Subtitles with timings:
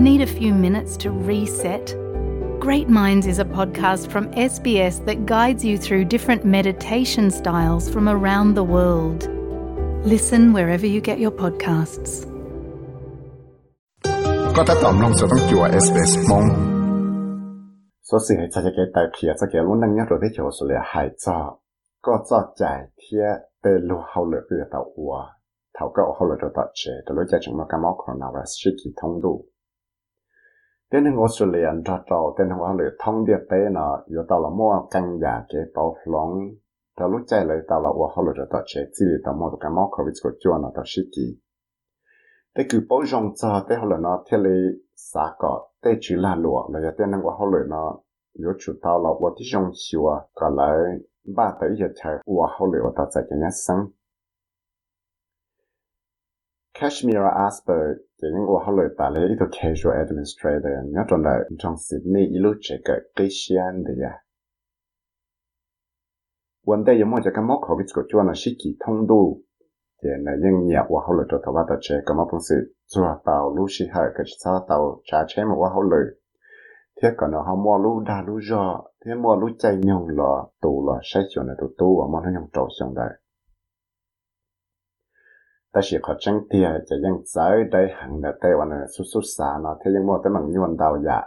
[0.00, 1.94] Need a few minutes to reset?
[2.58, 8.08] Great Minds is a podcast from SBS that guides you through different meditation styles from
[8.08, 9.28] around the world.
[10.06, 12.24] Listen wherever you get your podcasts.
[14.54, 16.48] 覺得當龍就當叫 SBS 夢。
[18.00, 21.60] 所以係七隻嘅大片，只嘅龍能一路啲橋出嚟係作，
[22.00, 23.20] 個作在天
[23.60, 25.28] 被路後來遇到我，
[25.78, 28.64] 頭個後來就到這，到了家中嘛，感冒 coronavirus
[30.92, 34.42] tên hưng Australia cho trâu tên hưng hoa lửa thông điệp tế nó yếu tàu
[34.42, 36.32] là mua căng giả chế bảo lòng
[37.00, 39.50] để lúc chạy lời tàu là ua hậu lực tàu chế chỉ lì tàu mua
[39.50, 41.40] tàu cái cảm ơn vịt của chua nó tàu sĩ kỳ
[42.54, 46.14] tế cứ bảo rong cho, tế hoa lửa nó thế lì xã cọ tế chỉ
[46.18, 46.68] là lụa.
[46.72, 47.98] Là giờ tên hưng hoa lửa nó
[48.38, 50.02] yếu chủ tàu là ua tí rong xìu
[50.40, 50.78] cả lời
[51.36, 53.86] ba tới giờ chạy ua hậu lực tàu chạy cái nhát sáng.
[56.80, 57.16] Kashmir
[57.46, 57.84] Asper
[58.22, 62.26] thì những ua hậu lực tại lấy ít casual administrator nhớ trong đời trong Sydney
[62.26, 64.16] ilu chế cái cái xian đấy à
[66.66, 69.42] vấn đề giống như cái mốc covid của chúa là sĩ kỳ thông đủ
[70.02, 72.74] thì là những nhà ua hậu lực cho tàu bắt chế cái mốc phong sự
[72.86, 76.06] cho tàu lu sĩ hai cái sao tàu cha chế một ua hậu lực
[77.02, 80.48] thế còn nó họ mua lu đa lu do thế mua lu chạy nhông lò,
[80.62, 83.12] tù là sai chuyện là tù tù và mua nó nhông trâu xong đấy
[85.72, 87.36] ta chỉ có chẳng tia จะยังใจ
[87.70, 91.18] ได้หังแต่วันนั้นสุสุสานะที่ยังมัวแต่มันยวนดาวยา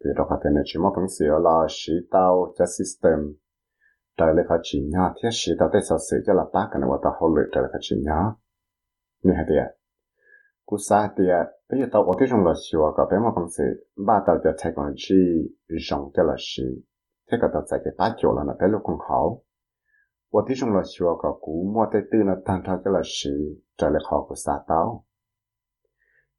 [0.00, 3.20] คือเราก็เป็นชิมอพังเสียลอชีเตาจะสิสเต็ม
[4.14, 8.18] แต่เลยเขาชิญญาที่ชีเตาได้สื่อสื่อจะละปากันว่าตาเขาเลยแต่เลยเขาชิญญา
[9.26, 9.64] นี่ฮะเดีย
[10.68, 11.34] กูซาเดีย
[11.66, 13.70] ไปอยู่ตาวันที่ชงละชัวก็เป็นมอพังเสีย
[14.06, 15.22] บ้าตาจะเทคโนโลยี
[15.86, 16.66] จงจะละชี
[17.26, 19.20] ที่ก็ตัดใจกับป้าเกี่ยวแล้วนะเป็นลูกของเขา
[20.32, 23.28] 我弟兄了学个古，莫在对那探查个了事，
[23.76, 25.04] 这里好个啥道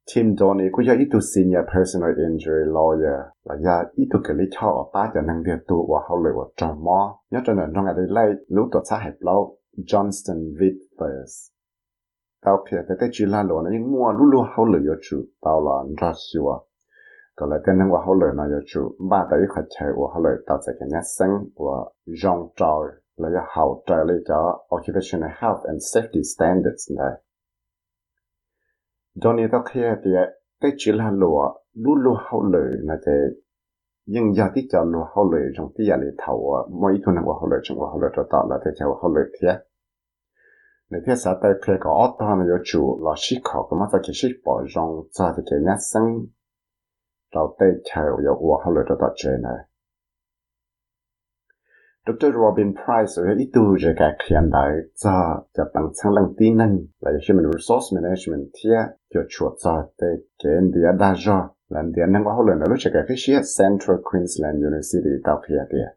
[0.04, 7.20] ？Tim Donny 佢有一度 senior personal injury lawyer lawyer，嗱呀，一度佢呢抄我爸就能啲度我後來我做麼？
[7.30, 9.56] 一陣人中我哋嚟攞到差係撈
[9.86, 11.54] Johnston Vithers。
[12.42, 15.60] tao kia cái cái chuyện là lo này mua lú lú hậu lợi cho chú tao
[15.62, 16.58] là anh ra siêu à
[17.36, 20.08] còn lại cái năng của hậu lợi này cho chú ba tới khách chơi của
[20.12, 23.03] hậu lợi tao sẽ cái nhát sinh của Jean Charles
[24.68, 27.20] occupational health and safety standards này.
[29.14, 30.30] Đó nên đó khi thì à,
[30.60, 33.12] cái chữ là lúa lúa lúa hậu lử là thế
[34.06, 37.12] nhưng giờ tí cho lúa hậu lử trong tí giờ lý thầu à, mỗi thứ
[37.12, 39.48] nào hậu lử trong hậu lử cho tạo là thế cho hậu lử thế.
[40.90, 43.86] Nếu thế sao tới khi có ở đó là chủ là sĩ khó cái mà
[43.92, 46.26] ta cái sĩ bỏ trong cho thì cái nhát sinh
[47.34, 49.58] đầu tiên theo yêu hậu lử cho tạo chế này.
[52.06, 52.32] Dr.
[52.32, 56.56] Robin Price ở ít tu về các hiện đại cho cho bằng sang lăng tin
[56.56, 58.78] năng là human resource management thia
[59.14, 60.06] cho chuột cho để
[60.44, 64.64] cái địa đa do, là địa năng qua lần lúc cái cái phía Central Queensland
[64.64, 65.88] University tao phía địa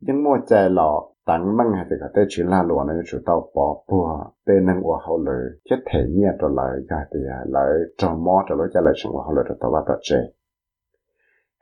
[0.00, 3.18] nhưng mua chạy lọ tăng măng hay thì cái tế chuyển là lụa nên chủ
[3.26, 7.20] tao bỏ bùa tê năng qua hậu lời, chết thể nhẹ rồi lại cái thì
[7.30, 7.68] à, lại
[7.98, 10.34] trò mò rồi lại chạy lời chẳng qua hậu lử rồi tao bắt đầu chơi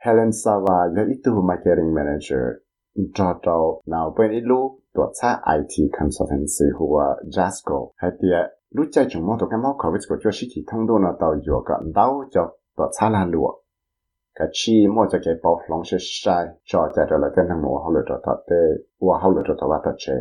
[0.05, 2.43] Helen Sava là ít tu marketing manager,
[3.13, 8.27] cho trâu nào bên ít lu tổ chức IT consultancy hoặc Jasco hay thì
[8.69, 11.15] lúc chạy chúng mô tổ cái mốc COVID của cho sĩ thị thông đô nó
[11.19, 12.41] tàu dựa cả đau cho
[12.77, 13.53] tổ chức là lụa.
[14.35, 17.61] Cái chi mô cho cái bảo lòng sẽ sai, cho chạy rồi là tên hàng
[17.61, 18.63] mua hậu lửa cho thật tê
[18.99, 20.13] và hậu lửa cho thật bắt chế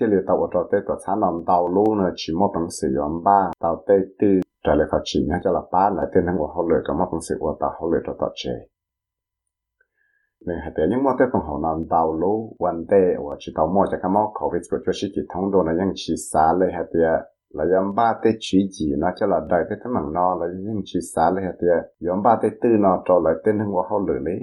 [0.00, 2.88] thì liệu tàu cho tê tổ chức nằm tàu lu nó chỉ mô bằng sử
[2.96, 4.28] dụng ba, tàu tê tư
[4.64, 7.08] trả lời phát triển cho là ba là tên năng của họ lựa có mốc
[7.12, 8.74] bằng sự của ta họ lựa cho ta chế
[10.46, 13.66] nên hạt những món tết còn họ nằm tàu lú vấn đề và chỉ tàu
[13.66, 16.52] mua cho cái món covid của cho sĩ chỉ thông đồ là những chỉ xá.
[16.60, 17.16] Lấy hạt địa
[17.50, 20.80] là yếm ba tết chỉ gì nó cho là đại tết thằng nó là những
[20.84, 21.30] chỉ xá.
[21.34, 24.14] Lấy hạt địa yếm ba tết tư nó cho lại tên năng của họ lử
[24.26, 24.38] lý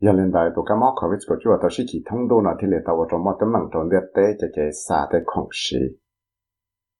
[0.00, 2.50] giờ lên đại tụ cái món covid của chúa tàu sĩ kỳ thông đồ nó
[2.60, 4.04] thì lệ tàu cho món tết mảng trong địa
[4.40, 5.78] cho cái xả tết không sĩ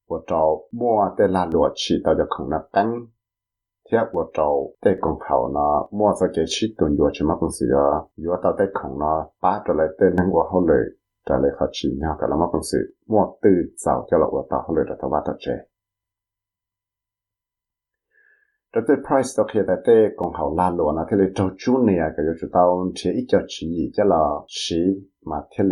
[0.09, 3.07] và cho mua tết là lúa chỉ tàu cho không nạp bánh
[3.91, 7.35] thế của trâu tê công khẩu nó mua cho cái chi tuần vừa chỉ mà
[7.41, 10.67] công sự đó vừa tao tê không nó ba trở lại tên năng của hậu
[10.69, 10.85] lợi
[11.29, 14.27] trở lại khó chỉ nhau cả là mà công sự mua từ giàu cho là
[14.31, 15.37] của tao hậu lợi là tao bắt đầu
[18.75, 19.45] 这对 Price đó
[21.59, 23.93] chú này cái chỗ ít chỉ
[24.59, 25.67] chỉ mà chơi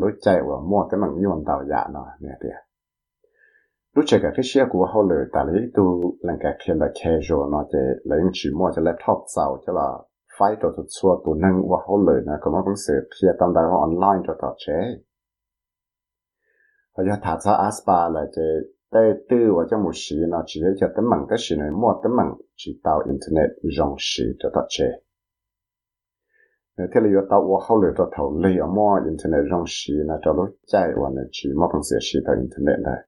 [0.00, 0.12] lối
[0.70, 1.00] mua cái
[2.50, 2.60] à.
[4.06, 7.64] chơi cái xe của họ lựa tại lấy tu lần cái kia là casual nó
[7.72, 9.88] chỉ lấy chỉ mua cho laptop sao cho là
[10.38, 13.64] phải đồ tụt xua tụ năng họ lựa nó có một sự kia tâm đại
[13.70, 14.80] online cho tao chế.
[16.96, 20.60] Và giờ thả ra aspa là chỉ tê tư và cho một sĩ nó chỉ
[20.64, 24.24] để cho tấm bằng cái sĩ này mua tấm bằng chỉ tạo internet dòng sĩ
[24.38, 24.86] cho tất chế
[26.78, 29.92] thế là yo tạo wa hậu lửa cho thầu lì ở mua internet dòng sĩ
[30.08, 33.00] là cho lúc chạy và nó chỉ mua bằng sĩ sĩ tạo internet này.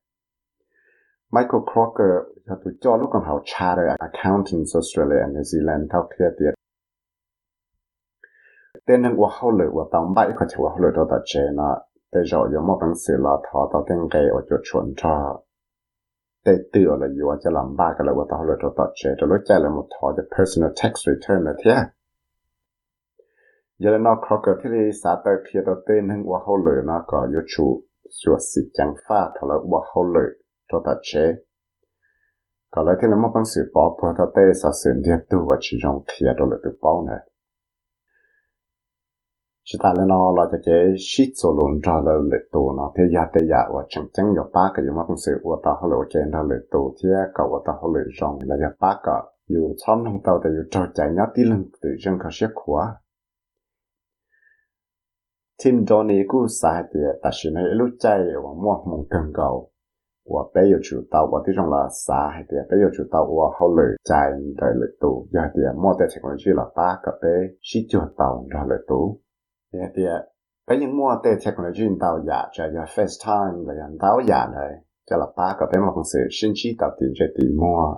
[1.32, 2.14] Michael Crocker
[2.46, 6.54] cho tôi cho lúc còn học Charter Accountants Australia and New Zealand, thao kia tiệt.
[8.86, 11.22] Tên năng wa hậu lửa wa tạo bãi có thể wa hậu lửa cho tất
[11.24, 11.78] chế nó.
[12.12, 15.42] Để rồi yo mua bằng sĩ là thọ tạo tên gây ở chỗ chuẩn cho
[16.46, 19.10] để tự là yo cho làm ba cái là wa tao lửa cho tất chế
[19.18, 21.72] cho lúc chạy là một thọ the personal tax return là thế
[23.78, 27.04] giờ nó Crocker thì đi xã tới phía đầu tên năng wa hậu lửa nó
[27.06, 27.82] có yo chủ
[28.24, 30.30] chúa sĩ chẳng pha thọ là wa hậu lửa
[30.72, 31.34] cho ta chế
[32.70, 35.38] có lẽ thì là một bằng sự bỏ bỏ ta tê sa sự điệp tu
[35.50, 35.78] và chỉ
[39.65, 41.27] trong kia đó là tự bảo này chỉ ta lên nó là cho cái shit
[41.43, 44.49] số luôn ra là lệ tu nó thì ya tê ya và chẳng chẳng có
[44.53, 47.43] ba cái một bằng sự của ta họ lựa chọn ra lệ tu thì cả
[47.49, 50.63] của ta họ lựa chọn là ya ba cái dù chọn không tao thì dù
[50.71, 52.85] cho chạy nhát tí lần tự chân có sức khỏe
[55.63, 59.71] Tim Donny cũng sai thì ta chỉ nói lúc chạy và mua một cần cầu
[60.23, 67.27] 我没有知道我这种了啥还得没有知道我后来在在了都有点莫得情况去了八个被
[67.61, 68.69] 是就到然后
[69.72, 70.28] tiệt thì ờ,
[70.66, 74.72] bé những mua tê technology tàu giả cho giờ FaceTime và những tàu giả này,
[75.10, 77.94] cho là ba cái bên mà cũng sự sinh chi tàu tiền cho tiền mua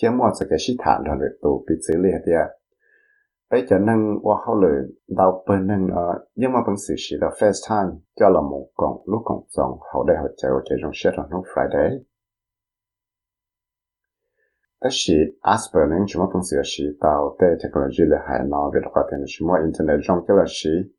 [0.00, 2.48] thiên mua sẽ cái sĩ thản rồi được tụ bị xử lý tiệt
[3.50, 6.94] bé ờ, cho nâng qua hậu lử, đào bên nâng ở nhưng mà công sự
[6.98, 10.60] sử dụng FaceTime cho là một công lúc công trong hậu đại hội chơi ở
[10.68, 11.98] trên trong set on Friday
[14.80, 20.00] تشي أسبرلين شما تنسي شي تاو تي تكنولوجي اللي هاي ناو في لغتين شما إنترنت
[20.00, 20.92] جون كلا شي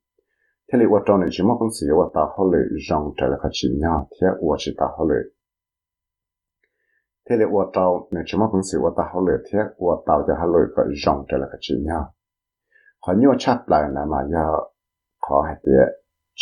[0.67, 5.37] تلي وطوني شما تنسي وطا هولي جون تلقى شي نيا تيا وشي تا هولي
[7.27, 10.35] tele wa tao ne chuma kun si wa ta ho le thia wa tao ja
[10.39, 11.99] ha loi ko jong te la ka chi nya.
[13.03, 14.45] Kha nyo chap la na ma ya
[15.25, 15.77] kha ha te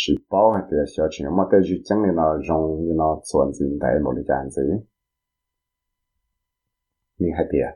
[0.00, 3.08] chi pao ha te xia chi ma te ji chang le na jong ni na
[3.28, 4.62] chuan zin dai e mo le jan zi
[7.18, 7.72] mình hay tiền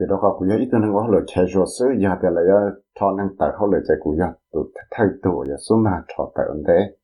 [0.00, 2.42] vì đó có cũng nhớ, ít hơn quá lời chạy rồi sứ giờ thì là
[2.48, 2.60] giờ
[3.00, 4.32] cho năng tờ không lời chạy cũng nhớ.
[4.52, 4.60] Tụ
[4.90, 6.96] thay tụ giờ số mà cho tờ ổn thế.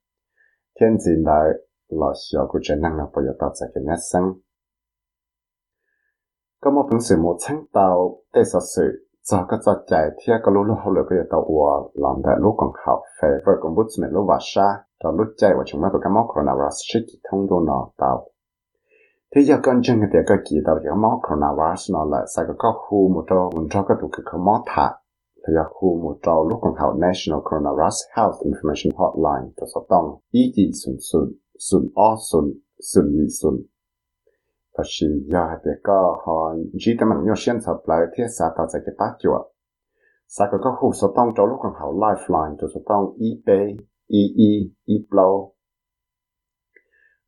[0.81, 1.49] Thiên diện đại
[1.89, 4.27] là xíu cũng chạy năng là bây giờ tạo ra cái nhất sinh
[6.61, 10.25] có một phần sự một sáng tạo để sự sự cho cái cho chạy thì
[10.27, 13.31] cái lúc lúc hậu lời bây giờ tàu ủa làm đại lúc còn học phải
[13.47, 14.69] với còn bút mình lúc và xa
[15.05, 17.93] rồi lúc chạy và chúng ta tụ cái móc còn là restrict thông đồ nào
[17.97, 18.27] tạo
[19.35, 22.57] thế giờ con chân cái cái kỳ đầu giờ máu coronavirus nó là sao cái
[22.59, 24.89] có khu một trâu một trâu cái tụ cái cái máu thả.
[25.37, 29.87] Thì giờ khu một trâu lúc còn học National Coronavirus Health Information Hotline cho số
[29.89, 31.27] tông ý gì SUN SUN
[31.59, 32.45] SUN o SUN
[32.81, 33.55] SUN gì xuân.
[34.75, 38.49] Và chỉ giờ thì có họ chỉ tâm mình nhau xuyên tập lại thiết sao
[38.57, 39.43] tạo ra cái bát chuột?
[40.29, 43.77] Sao có có khu số tông trong lúc còn học lifeline cho số tông eBay
[44.19, 44.51] EE
[44.87, 45.51] eBlow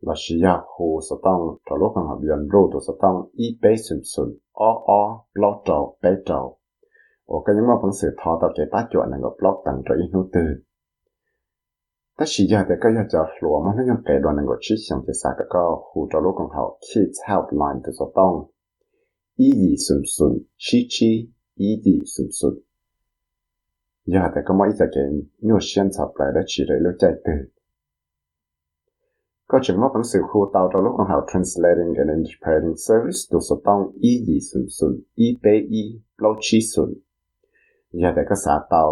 [0.07, 1.41] là chỉ giờ khu số tông
[1.71, 5.03] trong lúc còn học biển rô cho số tông eBay sum sum o o
[5.35, 6.59] block trâu bé trâu
[7.27, 9.83] ở cái những mà phần sự thọ tạo cái bát chuột này có block tặng
[9.87, 10.45] cho ít nút từ
[12.19, 14.75] ta chỉ giờ thì cái giờ lúa mà nó những cái đoạn này có chỉ
[14.89, 18.51] xong cái sao cái có hỗ trợ lúc còn học kids helpline từ số tông.
[19.37, 22.55] I gì xuân xuân chi chi pla gì chi xuân
[26.81, 27.33] lo thì te
[29.55, 35.83] ก็จะมาเป็นสิวคูเตาตัวลูกของเขา translating and interpreting service ดูสต้องอียีสุนสุนอีเปอี
[36.21, 36.91] โลชีสุน
[37.99, 38.83] อย่าแต่ก็สาเตา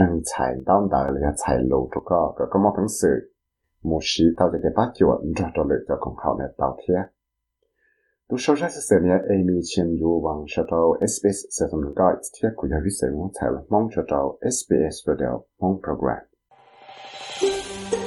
[0.00, 2.20] นั่งใช้ต้องเตาหรือใช้ลูกทุกก็
[2.52, 3.16] ก็มาเป็นสื่อ
[3.88, 7.00] มูชีเตาจะเก็บปัจจุบันจะตัวเลือกของเขาในเตาเทีย
[8.28, 16.08] ดูโซเชียลสื่อเนี่ยเอมีเชียนยูวังชะตาวเอสบีเอสเซตันไกด์เทียกุยาวิเศษมุ่งใช้มองชะตาวเอสบีเอสวิดีโอมองโปรแกร
[18.00, 18.03] ม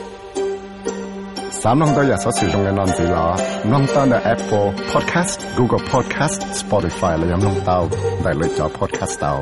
[1.56, 7.86] 三弄到日所使用嘅软件啦，弄到嘅 Apple Podcast、Google Podcast、Spotify 啦，有弄到，
[8.24, 9.40] 嚟嚟咗 Podcast 到。